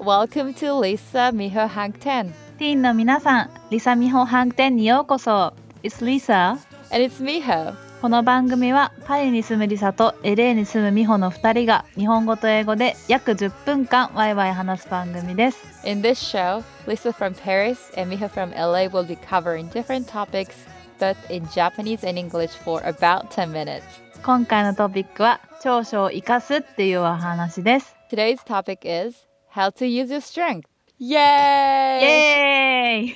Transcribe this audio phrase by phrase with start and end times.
[0.00, 2.32] Welcome to Lisa Miho Hang Ten.
[2.56, 5.52] ティーンの皆さん、リサミホハンテンにようこそ。
[5.82, 6.52] It's Lisa.
[6.90, 7.74] And it's Miho.
[8.00, 15.86] この番組はパリに住むリサと LA に住むミホの2人が日本語と英語で約10分間ワイワイ話す番組です。
[15.86, 20.66] In this show, Lisa from Paris and Miho from LA will be covering different topics,
[20.98, 23.82] both in Japanese and English for about 10 minutes.
[24.22, 27.94] 今回のトピックは長所を生かすっていうお話です。
[28.10, 30.67] Today's topic is how to use your strength.
[30.99, 31.07] Yay!
[31.07, 33.15] イエーイ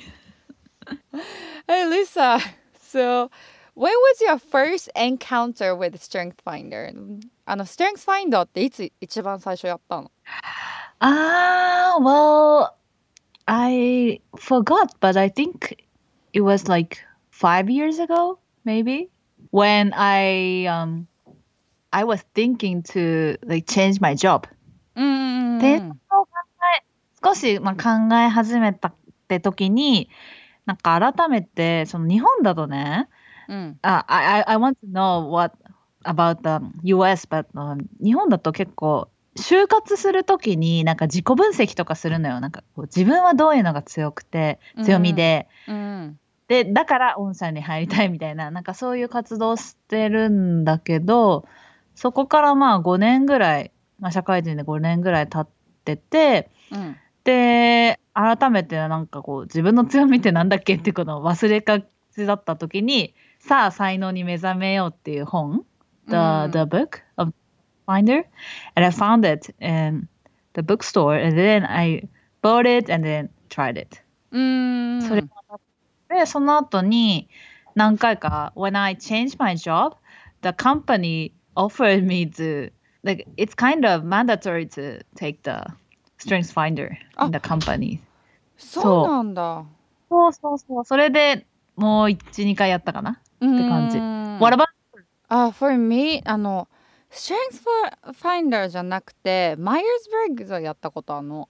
[1.66, 2.38] Hey Lisa,
[2.78, 3.30] so
[3.74, 6.92] when was your first encounter with Strength Finder?
[7.46, 10.10] あの Strength Finder っていつ一番最初やったの
[10.98, 12.74] あー、well,
[13.46, 15.76] I forgot, but I think
[16.32, 16.98] it was like
[17.30, 19.08] five years ago, maybe,
[19.52, 21.06] when I um
[21.92, 24.46] I was thinking to like change my job.
[24.96, 25.02] う
[27.25, 28.93] 少し、まあ、考え始めたっ
[29.27, 30.09] て時に
[30.65, 33.09] なんか改めてその日本だとね
[33.47, 33.79] うん。
[33.81, 35.55] あ I, I want to know what
[36.03, 37.45] about the US but、
[38.03, 42.39] 日本だと結構就活するときになんか自己分析とかするのよ。
[42.39, 46.19] なんかこう自分はどういうのが強くて強みで、うん。
[46.47, 48.49] でだから御社に入りたいみたいな。
[48.51, 51.45] なんかそういう活動をしてるんだけど
[51.95, 55.47] そこからまあ5年ぐらい、まあ、社会人で5年ぐらい経っ
[55.83, 56.95] ててうん。
[56.95, 65.65] で改めてなんかこう自分の強みってなんだっけってことを忘れがちだった時にさあ才能に目覚めようっていう本
[66.07, 67.33] The,、うん the book of
[67.87, 68.25] Finder
[68.75, 70.07] and I found it in
[70.53, 72.07] the bookstore and then I
[72.41, 75.21] bought it and then tried it うんそれ
[76.09, 77.27] でその後に
[77.75, 79.95] 何回か when I changed my job
[80.41, 82.71] the company offered me to
[83.03, 85.65] like it's kind of mandatory to take the
[86.17, 86.89] strength finder
[87.25, 87.99] in the company.
[88.57, 89.65] そうなんだ。
[90.09, 90.33] そう。
[90.33, 91.45] そうそうそれで
[91.75, 93.11] もう12回やったかな？
[93.11, 93.97] って感じ。
[93.97, 94.39] うん。
[94.39, 94.65] What about
[95.27, 96.67] あ、for me あの
[97.11, 101.49] Strength Finder じゃなくて Myers-Briggs をやったことあるの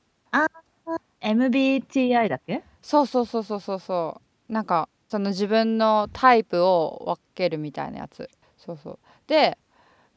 [1.22, 2.64] ？MBTI だっけ？
[2.82, 4.54] そうそうそうそうそうそう。
[4.54, 8.30] なんかその自分のタイプを分けるみたいなやつ。
[8.58, 9.00] そうそう。
[9.28, 9.58] で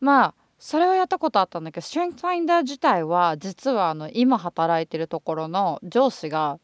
[0.00, 6.58] まあそれはやったことあったんだけど Strength Finder 自体は実はあの今働いてるところの上司が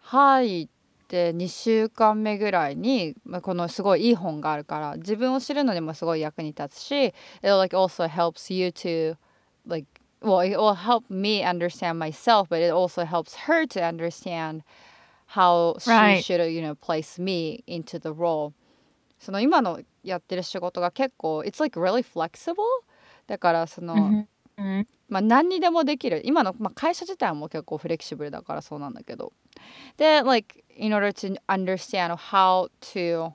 [0.00, 0.68] 入っ
[1.08, 9.16] て2週間目ぐらいにまあこのすごいいい本があるから自分を知るのにもすごい役に立つし It like also helps you to
[9.66, 9.86] like
[10.20, 14.62] well it will help me understand myself but it also helps her to understand
[15.28, 16.22] how she Right.
[16.24, 18.52] should you know place me into the role
[19.18, 22.56] その今のやってる仕事が結構 it's like really flexible
[23.26, 29.32] だからその、うんまあ、何にでもできる今の、まあ、会社自体も結構フレキシブルだからそうなんだけど
[29.96, 33.32] で like in order to understand how to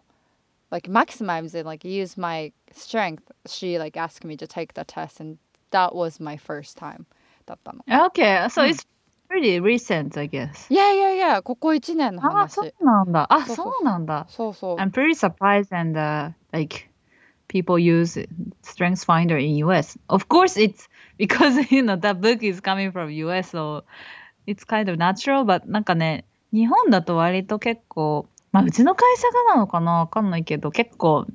[0.72, 5.22] like maximize it like use my strength she like asked me to take the test
[5.22, 5.38] and
[5.72, 7.06] that was my first time
[7.46, 8.88] だったの Okay so うん it's
[9.30, 16.89] pretty recent I guess いやいやいやここ1年のあ話そうなんだあそうなんだそうそう I'm pretty surprised and uh, like
[17.50, 18.18] people use
[18.64, 19.98] Strengths Finder in US.
[20.08, 20.88] Of course, it's
[21.18, 23.84] because you know that book is coming from US, so
[24.48, 25.44] it's kind of natural.
[25.44, 26.24] But なんかね、
[26.54, 31.28] 日本だと割と結構、まあうちの会社がなのかなわかんないけど、結構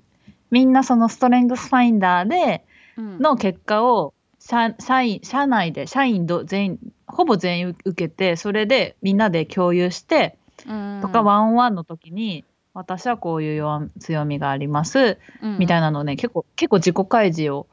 [0.50, 2.64] みんなそのストレングスファインダーで
[2.96, 10.36] うんの結果を社社員社内で社員ど全員ほぼ全員受けてそれでみんなで共有して
[10.66, 15.18] うんとか、ワンオンワンの時に私はこういう弱強みがあります、
[15.58, 17.66] みたいななのをね結構結構自己開示を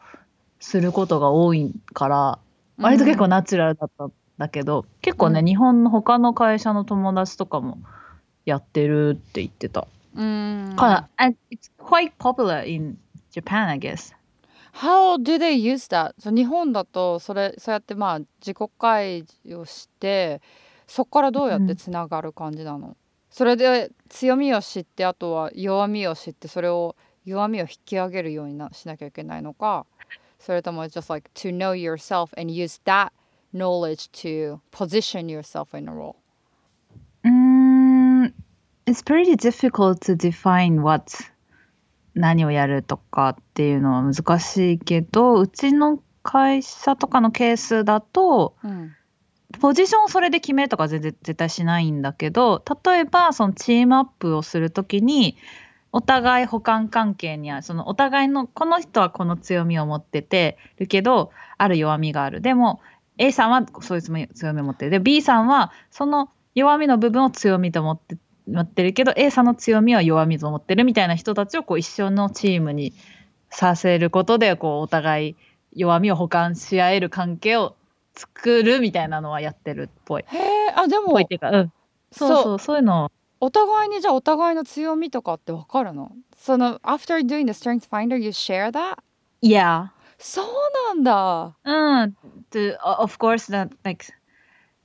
[0.60, 2.40] することが多いから
[2.78, 7.80] 割と結構ナチュラルだったんだけど、結構ね、うん日本の他の会社の友達とかも
[8.46, 9.88] やってるって言ってた。
[10.16, 12.98] うんから it's quite popular in
[13.32, 14.14] Japan, I guess.
[14.74, 16.14] How do they use that?
[16.34, 20.42] 日本だとそれそうやってまあ自己開示をして
[20.88, 22.96] そこからどうやってつながる感じなの、
[23.32, 29.86] それで強みを知ってあとは弱みを知ってそれを弱みを引き上げるようになしなきゃいけないのか
[30.38, 33.12] それとも just like to know yourself and use that
[33.54, 36.16] knowledge to position yourself in a role
[37.24, 38.34] Mm,
[38.88, 41.06] it's pretty difficult to define what
[42.16, 48.92] 何をやるとかっていうのは難しいけどうちの会社とかのケースだとうん
[49.60, 55.38] ポジションをそれで決めるとか全然絶対しないんだけど例えばそのチームアップをするときに
[55.92, 62.82] お互い補完関係にあるそのお互いのこの人はこの強みを持っててるけどある弱みがあるでも
[63.22, 64.92] A さんはそういう強みを持ってる。
[64.92, 68.18] で、B さんはその弱みの部分を強みと思って
[68.48, 72.94] 持ってるけど、A さんの強みは弱みと思ってるみたいな人たちをこう一緒のチームに
[73.52, 75.36] させることで、こうお互い
[75.76, 77.76] 弱みを補完し合える関係を
[78.16, 80.26] 作るみたいなのはやってるっぽい。
[80.28, 81.72] へえあでもうん。
[82.12, 88.98] そうそう、そういうのをお互いにじゃあお互いの強みとかってわかるのその After doing the strength finder you share that?
[89.42, 89.88] Yeah.
[90.20, 90.46] そう
[90.90, 91.58] なんだ。
[91.64, 92.16] うん。
[92.52, 94.06] To, of course, that like,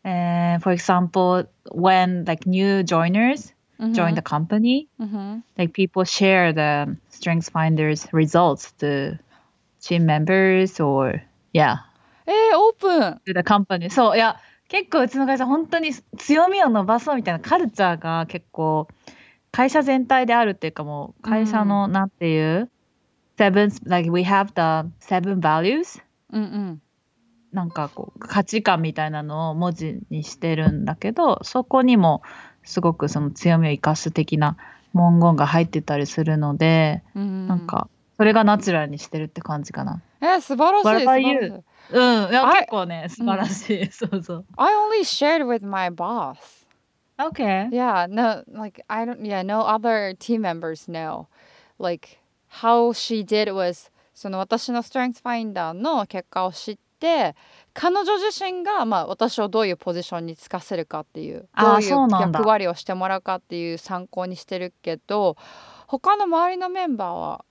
[0.05, 3.53] uh, for example, when like new joiners
[3.93, 9.19] join the company, うんふん like people share the strengths finders results to
[9.83, 11.77] team members or yeah
[12.27, 14.37] えー、オープン to the company そういや
[14.69, 18.89] 結構うちの会社本当に強みを伸ばそうみたいなカルチャーが結構
[19.53, 22.69] 会社全体であるっていうかもう会社のなんていう、
[23.39, 26.03] seven like we have the seven values?
[26.33, 26.83] うんうん。
[27.53, 32.23] なんかこう価値観みたいなのを文字にしてるんだけどそこにも
[32.65, 34.59] すごくその強みを生かす的な
[34.93, 37.47] 文言が入ってたりするので、うん。
[37.47, 40.03] なんかそれがナチュラルにしてるって感じかな。
[40.21, 41.65] えー、素晴らしい What 素 about 晴らしい you?
[41.93, 44.45] うん、いや I- 結構ね素晴らしい、そうそう。
[44.57, 46.67] I only shared with my boss
[47.19, 47.71] OK。
[47.71, 51.27] Yeah, no, like I don't, yeah, no other team members know.
[51.79, 52.19] Like
[52.49, 57.35] how she did was その私の Strength Finder の結果を知って
[57.75, 65.37] 彼女自身が、まあ、私をどういうポジションにつかせるかっていうどういう役割をしてもらうかっていう参考にしてるけど
[65.87, 67.45] 他の周りのメンバーは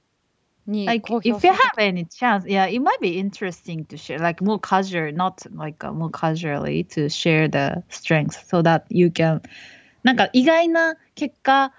[0.67, 3.97] に Like 公表 if す you have any chance, yeah, it might be interesting to
[3.97, 8.83] share, like more casual, not like uh, more casually to share the strengths so that
[8.89, 9.41] you can
[10.03, 11.73] なんか意外な結果、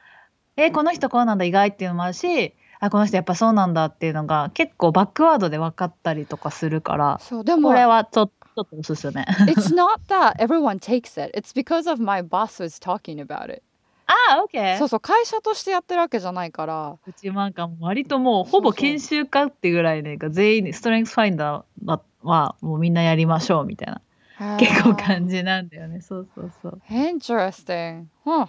[0.57, 9.23] え、この人こうなんだ意外っていうのもあるし、あ、この人やっぱそうなんだっていうのが結構バックワードで分かったりとかするから、そうでもこれはちょちょっとおすすめ。
[9.47, 13.63] It's not that everyone takes it It's because of my boss was talking about it
[14.07, 23.95] あ、OK そうそう会社としてやってるわけじゃないからうちなんか割ともうほぼ研修家ってぐらいね、全員にストレングスファインダーはもうみんなやりましょうみたい
[24.39, 26.01] な結構感じなんだよね。
[26.01, 26.81] そうそうそう。
[26.91, 28.07] Interesting.
[28.25, 28.49] Huh.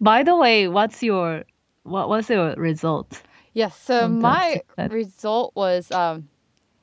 [0.00, 1.44] By the way, what's your
[1.84, 3.22] what was your result?
[3.54, 3.74] Yes.
[3.74, 6.28] So my result was um,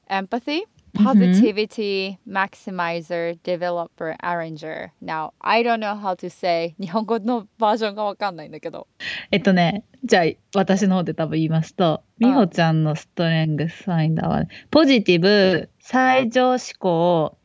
[0.10, 0.77] empathy, Mhm.
[0.98, 4.92] Positivity, maximizer, developer, arranger.
[5.02, 8.88] Now I don't know how to say 日本語のバージョンがわかんないんだけど。
[9.32, 10.24] えっとね、じゃあ
[10.56, 17.38] 私の方で多分言いますと、うんみほちゃんのストレングスファインダーは、ね、ポジティブ、最上思考、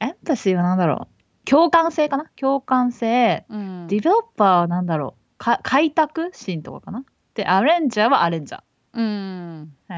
[0.00, 2.26] エンパシーは何だろう共感性かな？
[2.36, 3.86] 共感性、うん。
[3.88, 7.04] ディベロッパーは何だろうか開拓心とかかな？
[7.34, 8.60] で、アレンジャーはアレンジャ
[8.92, 9.74] うん。
[9.90, 9.92] ー。
[9.92, 9.96] へ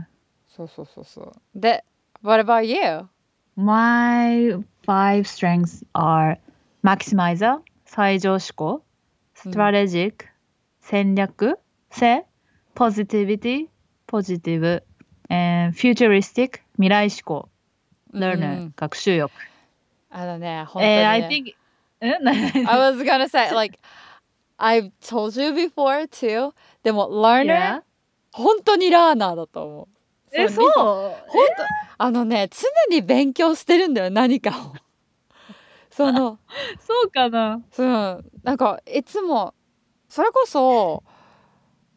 [0.00, 0.02] ー
[0.48, 1.32] そうそうそうそう。
[1.54, 1.84] で、
[2.22, 3.08] What about you?
[3.56, 6.36] My five strengths are
[6.84, 8.82] maximizer 最上思考
[9.46, 10.26] うん strategic、
[10.80, 11.58] 戦略
[11.90, 12.26] 性
[12.74, 13.68] positivity
[14.06, 14.82] ポジティブ
[15.30, 17.48] and futuristic 未来思考
[18.12, 19.30] learner、うん学習欲
[20.10, 21.06] あのね、本当に。
[21.06, 21.54] I think
[22.00, 22.18] え
[22.66, 23.78] I was gonna say like
[24.58, 26.52] I've told you before too
[26.82, 27.82] でも learner、Yeah
[28.32, 29.88] 本当にラーナーだと思う
[30.32, 30.70] えそう？
[30.70, 31.64] 本当？
[31.98, 34.74] あのね常に勉強してるんだよ何かを。
[35.90, 36.38] その。
[36.80, 37.60] そうかな。
[37.70, 39.54] そうなんかいつも
[40.08, 41.02] それこそ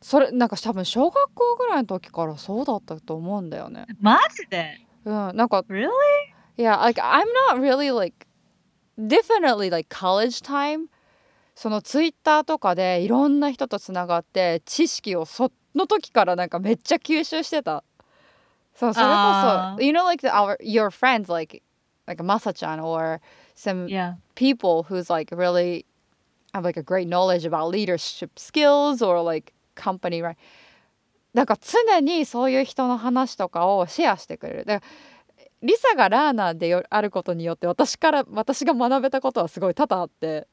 [0.01, 3.85] それなんか多分小学校ぐらいの時からそうだったと思うんだよね。
[3.99, 4.79] マジで？
[5.05, 5.89] うんなんか Really?
[6.57, 8.27] Yeah, like I'm not really like
[8.99, 10.87] definitely like college time
[11.55, 17.83] そのツイッターとかでいろんな人とつながって知識をその時からなんかめっちゃ吸収してた。
[18.75, 21.61] そうそれこあそ you know like the, our your friends like
[22.07, 23.21] like Masa-chan or
[23.55, 25.85] some Yeah people who's like really
[26.53, 30.35] have like a great knowledge about leadership skills or like company right
[31.33, 34.91] なんか常にそういう人の話とかをシェアしてくれるだから
[35.63, 40.47] リサがラーナーでよあることによって私から私が学べたことはすごい多々あって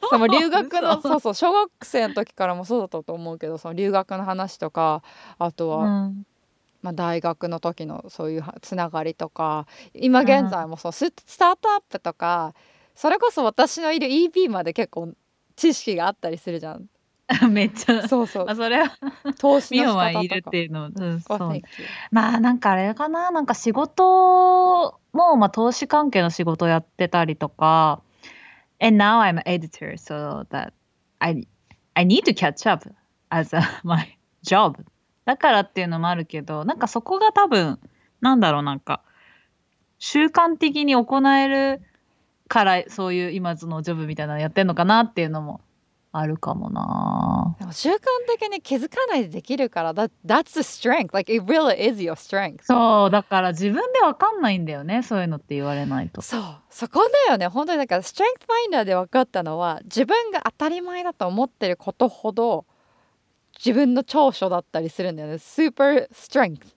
[0.00, 5.02] そその留学の嘘そうそう小学生の時からもそうだったと思うけどその留学の話とか
[5.38, 6.26] あとは、うん
[6.86, 12.54] まあ、大学の時のそういうはつながりとか今現在もそうススタートアップとか
[12.94, 15.12] それこそ私のいる EP まで結構
[15.56, 16.86] 知識があったりするじゃん。
[17.50, 18.96] めっちゃそうそうまあそれは
[19.40, 20.00] 投資の仕方とか。
[20.00, 21.60] はいるっていうのうん Oh, そう.
[22.12, 28.00] まあなんかあれかななんか仕事も、まあ、投資関係の仕事やってたりとか
[28.80, 30.72] and now I'm an editor so that
[31.18, 31.48] I,
[31.94, 32.88] I need to catch up
[33.30, 34.76] as a, my job
[35.26, 37.78] だからっていうのもあるけどなんかそこが多分
[38.22, 39.02] なんだろうなんか
[39.98, 41.82] 習慣的に行える
[42.48, 45.60] からそういう今そのジョブみたいなのやってんのかなっていうのも
[46.12, 47.56] あるかもな。
[47.58, 51.12] でも習慣的に気づかないでできるからだ That's the strength.
[51.12, 52.62] Like it really is your strength.
[52.62, 56.22] そうだから自分でわかんないんだよねそういうのって言われないと。
[56.22, 57.48] そうそこだよね。
[57.48, 58.22] 本当にだから Strength
[58.70, 62.64] Finder で分かったのは自分が当たり前だと思ってることほど
[63.58, 65.34] 自分の長所だったりするんだよね。
[65.34, 66.74] Super strength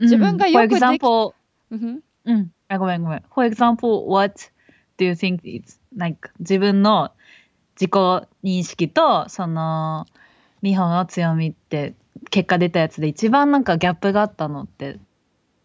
[0.00, 1.32] 自分がよくでき For example
[2.24, 2.50] うん。
[2.78, 3.22] ごめんごめん。
[3.34, 4.34] For example what
[4.98, 7.10] do you think is like 自分の
[7.74, 7.90] 自己
[8.44, 10.06] 認識とその
[10.62, 11.94] 美穂の強みって
[12.30, 14.98] 結果出たやつで一番なんかギャップがあったのって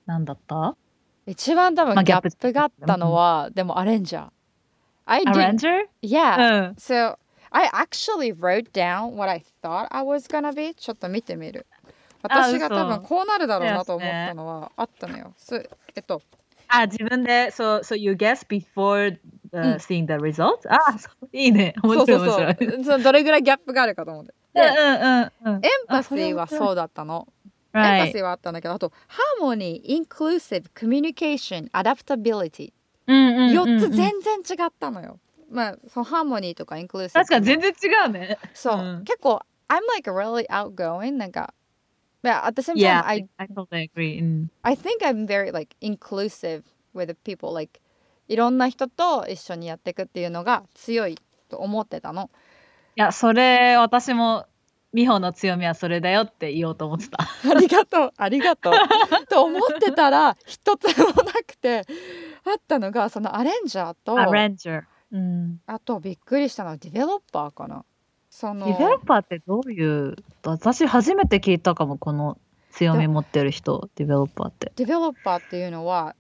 [0.05, 0.75] 何だった？
[1.25, 4.29] 一番多分まあギャッププがあったのは、でもアレンジャー。
[5.05, 6.75] I ア did レンジャー yeah うん。
[6.75, 7.17] So
[7.51, 11.65] I actually wrote down what I thought I was gonna be ちょっと見てみる
[12.23, 16.21] 私が多分嘘こうなるだろうなと思ったのはあったのよすえっと
[16.73, 19.17] あ、自分で、そう、so you guess before、
[19.51, 20.69] うん uh, seeing the results?
[20.69, 21.73] あ、そういいね。
[21.83, 22.71] 面白いそうそう面白い。
[22.75, 25.65] そうそのどれぐらいギャップがあるかと思ってでうんうんうんうん。
[25.65, 27.27] エンパシーはそうだったの。
[27.73, 32.73] エンパシーはあったんだけど、あと、ハーモニー、インクルーシブ、コミュニケーション、アダプタビリティ。
[33.07, 35.19] うんうんうんうん4つ全然違ったのよ。
[35.51, 37.19] まあ、そのハーモニーとかインクルーシブ。
[37.19, 38.37] 確かに全然違うね。
[38.53, 41.17] そう、うん結構、I'm like really outgoing.
[41.17, 41.53] なんか、
[42.23, 44.21] but at the same time, Yeah, I, I totally agree.
[44.21, 44.51] うん。
[44.63, 46.63] I think I'm very like inclusive
[46.95, 47.53] with the people.
[47.53, 47.79] Like,
[48.27, 51.17] いろんな人と一緒にやっていくっていうのが強い
[51.49, 52.29] と思ってたの。
[52.95, 54.45] いや、それ、私も、
[54.93, 57.17] 美穂の強みはそれだよって言おうと思ってた。
[57.49, 58.73] ありがとうありがとう
[59.27, 61.85] と思ってたら一つもなくて
[62.43, 64.83] あったのがそのアレンジャーとアレンジャー。
[65.11, 65.61] うん。
[65.67, 67.83] あとびっくりしたのはディベロッパーかな
[68.29, 72.37] そのディベロッパーってどういう、私初めて聞いたかも、この
[72.71, 74.71] 強み持ってる人、ディベロッパーって。
[74.75, 76.15] ディベロッパーっていうのは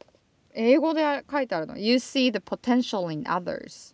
[0.53, 3.93] 英語で書いてあるの You see the potential in others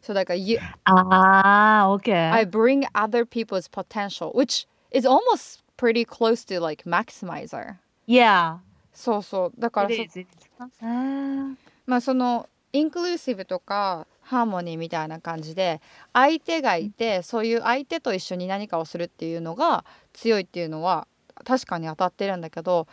[0.00, 2.32] そうだから you, ああ、OK。
[2.32, 7.74] I bring other people's potential which is almost pretty close to like maximizer
[8.06, 8.56] Yeah.
[8.94, 10.48] そうそうだから It そ is, it is.
[10.80, 15.80] あーまあそのインクルーシブとかハーモニーみたいな感じで
[16.12, 21.06] 相手がいてそういう相手と一緒に何かをするっていうのが強いっていうのは
[21.44, 22.86] 確かに当たってるんだけど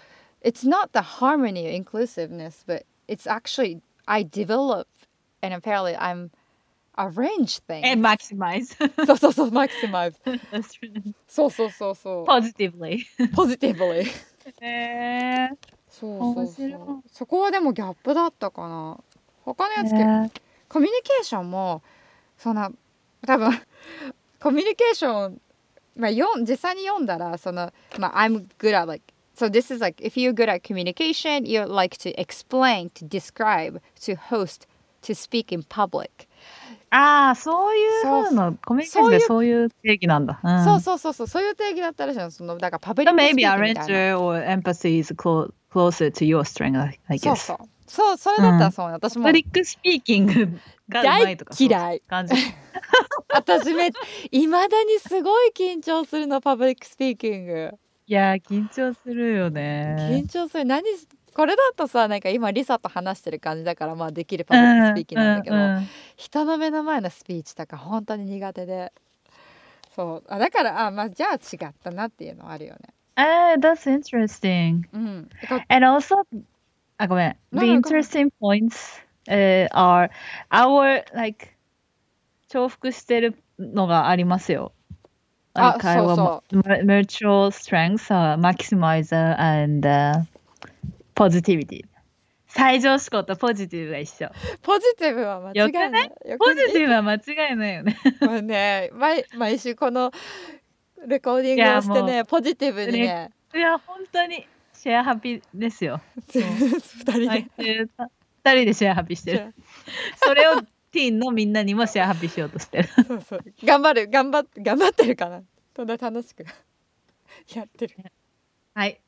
[0.43, 4.87] It's not the harmony or inclusiveness but it's actually I develop
[5.41, 6.29] and apparently I'm
[6.97, 8.75] arrange things And maximize.
[9.05, 10.13] そうそうそう maximize.
[11.27, 12.99] そうそうそうそう Positively.
[13.33, 14.05] positively
[14.61, 15.57] えー、
[15.89, 18.97] そうそう面白いそうそこはでもギャップだったかな
[19.45, 20.31] 他のやつ結構えー
[20.67, 21.83] コミュニケーションも
[22.37, 22.71] そんな
[23.25, 23.51] 多分
[24.41, 25.41] コミュニケーション、
[25.95, 29.03] まあ、読ん実際に読んだらその、まあ、I'm good at like
[29.35, 33.79] so this is like if you're good at communication you like to explain to describe
[34.01, 34.67] to host
[35.01, 36.27] to speak in public、
[36.89, 40.39] ああ、そういうそう風なコミュニケーションでそういう定義なんだ。
[40.43, 47.35] うん、そうそうそうそうそういう定義だったらしいのそのだからパブリックス maybe ピーキングみたいな arranger or empathy is clo closer to your strength, I, I そう guess.
[47.35, 49.25] そうそうそれだったらそうね、私も。
[49.25, 52.01] パブリックスピーキングが大嫌い。
[52.07, 52.33] 感じ。
[53.29, 53.91] 私め
[54.31, 57.71] いまだにすごい緊張するの public speaking
[58.07, 59.95] いやー、緊張するよね。
[60.11, 60.27] 緊。
[60.27, 60.65] 張する。
[60.65, 65.77] 何しこれだとさなんか今リサと話してる感じだからまあできる public speaking なんだけど、うんうん。
[65.77, 68.93] うん人の目の前のスピーチとか本当に苦手で。
[69.93, 70.33] そう。
[70.33, 72.95] あだからあまあじゃあ違ったなっていうのはあるよね。
[73.15, 74.83] Ah, that's interesting.
[74.93, 75.29] うん。
[75.69, 76.25] And also,
[76.97, 77.35] あ、ごめん。
[77.53, 80.09] The interesting points、uh, are
[80.51, 81.47] our, like,
[82.49, 84.71] 重複してるのがありますよ。
[85.53, 86.43] あ Like, I そう will そ
[86.83, 90.25] mutual strengths are maximizer and、uh,
[91.15, 91.85] positivity.
[92.47, 94.29] 最上思考とポジティブが一緒。
[94.61, 97.97] ポジティブは間違いないよポジティブは間違いないよね。
[98.21, 100.11] もうね毎毎週この
[101.05, 104.47] レコーディングをしていやねポジティブにねいや、本当に
[104.85, 105.99] シェアハピですよ。
[106.29, 106.43] 二
[107.11, 107.89] 人で、毎週
[108.43, 109.55] 二人でシェアハピしてる。
[110.23, 110.61] それを
[110.91, 112.89] ティーンのみんなにもシェアハピしようとしてる。
[113.07, 115.41] そうそう頑張る頑張って頑張ってるかな
[115.75, 116.45] そんな楽しく
[117.55, 117.95] やってる
[118.75, 119.01] はい。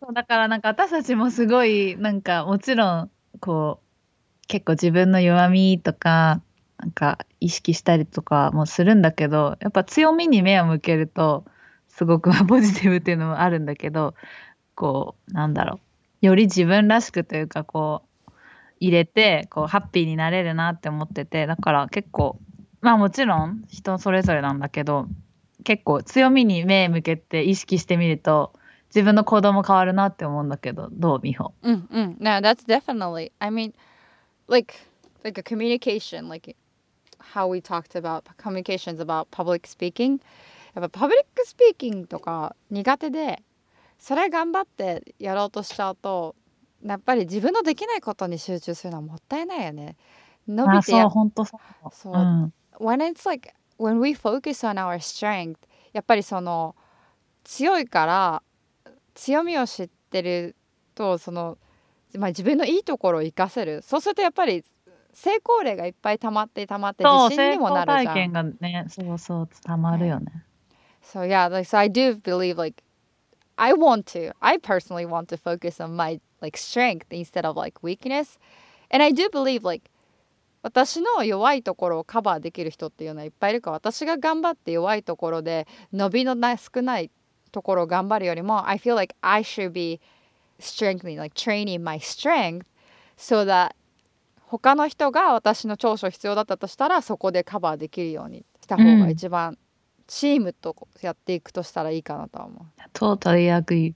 [0.00, 6.42] そうだからなんか私たちもすごいなんかもちろんこう結構自分の弱みとか
[6.78, 11.44] なんか意識したりとかもするんだけどやっぱ強みに目を向けると
[11.96, 14.14] すごくまあポジティブっていうのもあるんだけど
[14.74, 15.80] こうなんだろ
[16.22, 18.32] うより自分らしくというかこう
[18.80, 22.38] 入れてこうハッピーになれるなって思っててだから結構
[22.80, 25.06] まあもちろん人それぞれなんだけど
[25.62, 28.52] 結構強みに目向けて意識してみると
[28.94, 32.16] 自分の行動も変わるなって思うんだけど、どう美穂 Mm, mm.
[32.20, 33.32] No, that's definitely.
[33.40, 33.72] I mean,
[34.46, 34.74] like,
[35.24, 36.54] like a communication, like
[37.18, 40.20] how we talked about communications about public speaking.
[40.74, 43.42] やっぱ public speaking とか苦手で
[43.98, 46.34] それ頑張ってやろうとしちゃうと
[46.84, 49.96] やっぱり自分のできないことに集中するのはもったいないよね。
[50.46, 51.88] 伸びてやほんとそう。
[51.92, 52.52] そううん。
[52.78, 55.56] when it's like when we focus on our strength
[55.92, 56.74] やっぱりその
[57.44, 58.42] 強いから
[59.14, 60.56] 強みを知ってる
[60.94, 61.56] とその、
[62.18, 64.64] まあ、自分のいいところを生かせるそうするとやっぱり
[65.14, 68.14] 成功例がいっぱい溜まって溜まってそう、自信にも成功なるじゃん。
[68.14, 70.44] 体験がね、そうそう、たまるよね。
[71.12, 72.82] So yeah, like so I do believe like
[73.56, 74.32] I want to.
[74.40, 78.38] I personally want to focus on my like strength instead of like weakness.
[78.90, 79.90] And I do believe like
[80.62, 87.10] 私の弱いところをカバーできる人っていうのはいっぱいいるから私が頑張って弱いところで伸びのない少ない
[87.52, 90.00] ところを頑張るよりも I feel like I should be
[90.58, 92.64] strengthening like training my strength
[93.18, 93.72] so that
[94.46, 99.58] 他の人が私の長所必要だったとしたらそこでカバーできるようにした方が一番
[100.06, 103.92] チームとやっていくとしたらいいかなとは思 totally agree.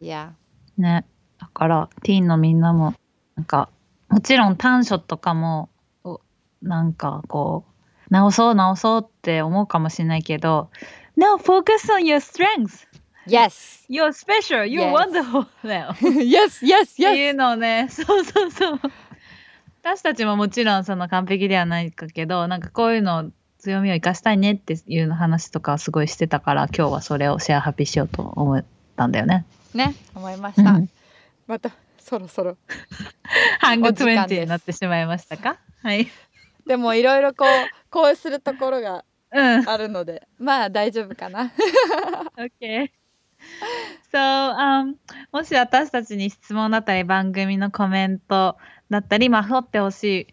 [0.00, 0.04] う。
[0.04, 0.34] いや。
[0.76, 1.06] ね。
[1.40, 2.94] だから、ティーンのみんなも、
[3.36, 3.70] なんか、
[4.08, 5.70] もちろん短所とかも、
[6.04, 6.20] お
[6.62, 7.64] なんかこ
[8.10, 10.70] う、直そう直そうって思うかもしれないけど、
[11.16, 12.86] No, focus on your strengths!
[13.26, 13.84] Yes!
[13.90, 14.64] You're special!
[14.64, 14.92] You're Yes.
[14.92, 15.46] wonderful!
[15.66, 15.88] だよ。
[16.00, 18.80] yes, yes, っていうのをね、 そうそうそう。
[19.82, 28.64] 私たちももちろんその完璧ではないかけど、なんかこういうの強みを生かしたいねっていうの話とかすごいしてたから、今日はそれをシェアハッピーしようと思っ
[28.96, 29.44] たんだよね。
[29.74, 30.70] ね、思いました。
[30.70, 30.88] うん
[31.46, 32.56] またそろそろ。
[33.58, 35.56] ハングお時間です20になってしまいましたか？
[35.82, 36.08] はい。
[36.66, 37.48] でもいろいろこう、
[37.90, 39.68] こうするところがうん。
[39.68, 41.52] あるので、まあ大丈夫かな。
[42.36, 42.90] OK。
[44.12, 44.94] So, um,
[45.32, 48.56] もし私たちに質問だったり番組のコメント
[48.90, 50.26] だったり、まあ、掘ってほしい、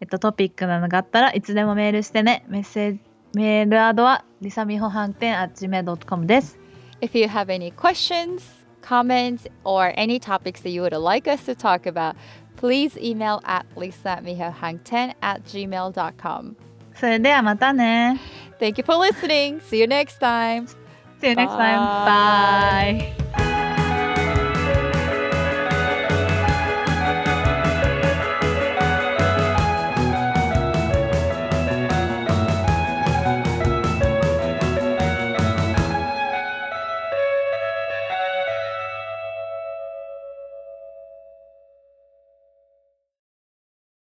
[0.00, 2.44] えっと、トピックなのがあったらいつでもメールしてね。
[2.48, 3.00] メッセージ、
[3.34, 6.58] メールアドはりさみほ飯店 at gmail.com です。
[7.00, 8.42] If you have any questions,
[8.82, 12.14] comments, or any topics that you would like us to talk about,
[12.56, 16.56] please email at lisamihohang10 at gmail.com.
[16.94, 18.18] それではまたね。
[18.58, 19.60] Thank you for listening.
[19.60, 20.66] See you next time.
[21.20, 21.78] See you next time.
[22.06, 23.39] Bye.